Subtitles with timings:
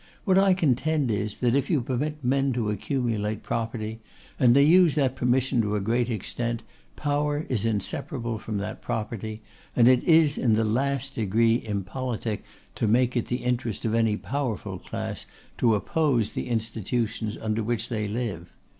[0.25, 3.99] What I contend is, that if you permit men to accumulate property,
[4.39, 6.63] and they use that permission to a great extent,
[6.95, 9.43] power is inseparable from that property,
[9.75, 12.43] and it is in the last degree impolitic
[12.73, 15.27] to make it the interest of any powerful class
[15.59, 18.51] to oppose the institutions under which they live.